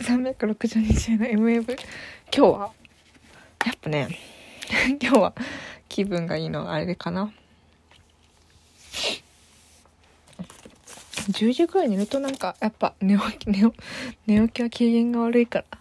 [0.00, 1.78] 360日目の MAV
[2.34, 2.72] 今日は？
[3.66, 4.18] やっぱね
[5.00, 5.34] 今日は
[5.88, 7.32] 気分がいいのはあれかな。
[11.30, 13.62] 10時くらいに寝るとなんかやっぱ寝起き寝
[14.26, 15.78] 寝起きは機嫌が悪いから。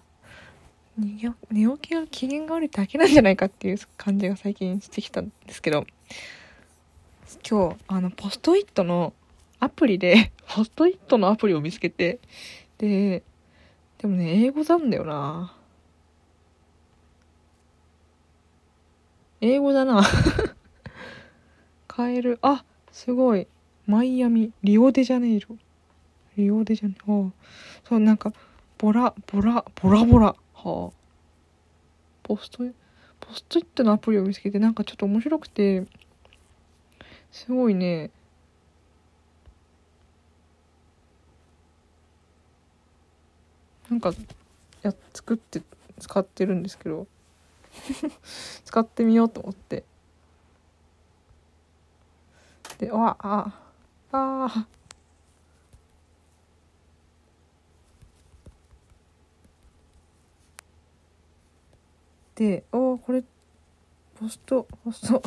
[0.98, 5.88] 寝起きが機嫌が悪いだけなんじゃないかっていう感じが最近してきたんですけど。
[7.48, 9.14] 今日あのポストイットの
[9.60, 12.20] アプリで ポストイットのアプリを見つけて
[12.80, 13.24] で
[14.00, 15.54] でもね英語なんだよな。
[19.42, 20.04] 英語だな。
[21.88, 22.40] カエル。
[22.42, 23.48] あすごい。
[23.86, 24.52] マイアミ。
[24.64, 25.56] リオデジャネイロ。
[26.38, 27.32] リオデジャネイロ。
[27.88, 28.34] そうなんか
[28.78, 30.28] ボラボラボラボラ。
[30.28, 30.94] はあ。
[32.24, 32.64] ポスト
[33.20, 35.86] ポストイットのアプリを見つけてなんかちょっと面白くて。
[37.32, 38.12] すごいね。
[43.90, 44.14] なんか
[44.82, 45.62] や作って
[46.00, 47.08] 使ってるんですけど。
[48.66, 49.84] 使ってみようと思って。
[52.78, 53.52] でわあ
[54.12, 54.68] あ
[62.36, 63.22] でおこれ
[64.18, 65.22] ポストポスト。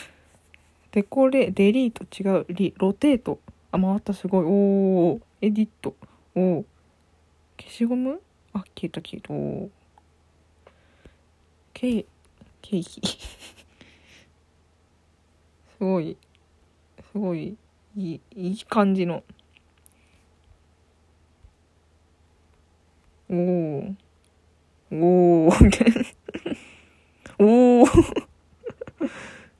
[0.92, 3.40] デコレデリート違うリロテート。
[3.70, 4.44] あ回ったすごい。
[4.44, 5.94] おおエディット。
[6.34, 6.64] おお
[7.58, 8.20] 消しゴム？
[8.52, 9.32] あ消えた消えた。
[9.32, 9.70] おお
[11.72, 12.06] ケー
[12.62, 13.00] ケーキ
[15.78, 16.16] すごい。
[17.12, 17.56] すごい。
[17.96, 19.22] いいいい感じの。
[23.28, 23.94] おお
[24.92, 25.48] おお
[27.38, 27.86] おお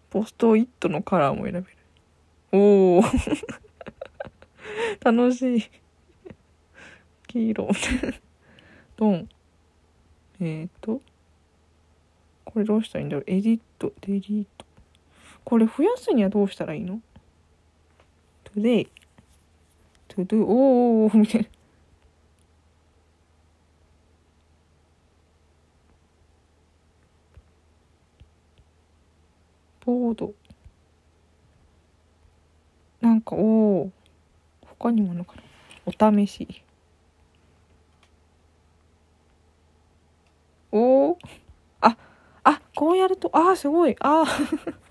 [0.09, 1.67] ポストイットのカラーも選べる。
[2.53, 3.03] おお
[5.05, 5.65] 楽しい。
[7.27, 7.69] 黄色。
[8.97, 9.29] ドン。
[10.41, 11.01] えっ、ー、と。
[12.45, 13.25] これどうしたらいいんだろう。
[13.27, 13.93] エディット。
[14.01, 14.67] デリート。
[15.45, 17.01] これ増やすにはどうしたらいいの
[18.55, 18.89] ?today
[20.09, 21.49] to do おーみたいな。
[29.85, 30.35] ボード。
[33.01, 33.93] なんかおお
[34.63, 35.43] 他にもあるのかな。
[35.85, 36.66] お試し。
[40.77, 41.19] おお
[41.81, 41.97] あ
[42.45, 43.97] あこうやるとあーすごい。
[44.01, 44.75] あー。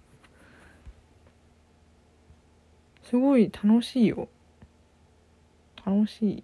[3.04, 4.28] すごい楽しいよ。
[5.86, 6.44] 楽しい。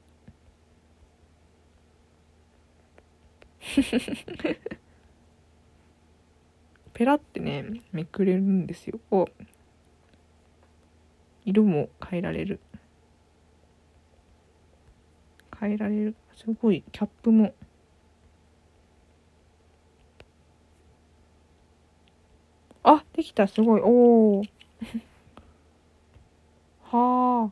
[6.93, 8.99] ペラってねめくれるんですよ。
[9.09, 9.25] お。
[11.45, 12.59] 色も変えられる。
[15.59, 16.15] 変えられる。
[16.35, 17.55] すごいキャップも
[22.83, 23.81] あできたすごい。
[23.81, 24.43] おお
[26.91, 27.51] は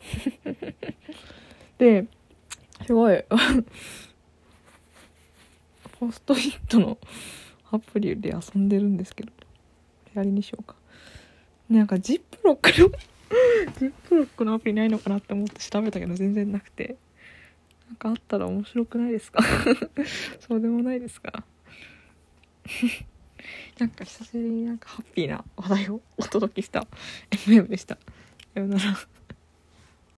[1.78, 2.06] で
[2.86, 3.24] すごい。
[6.00, 6.98] ポストイットの
[7.70, 9.32] アプリで遊んでるんですけど
[10.16, 10.76] あれにしようか。
[11.70, 12.88] なんかジップロックの
[13.78, 16.96] ジップロックのアプリないのかなって思って調べたけど全然なくて。
[17.86, 19.42] なんかあったら面白くないですか？
[20.40, 21.44] そうでもないですか？
[23.78, 26.86] なんか久しぶりになんかハッピーな話題をお届けした
[27.30, 27.96] MM でした。
[28.54, 28.96] さようなら。